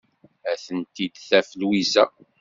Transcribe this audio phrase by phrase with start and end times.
[0.51, 2.05] Ad tent-id-taf Lwiza.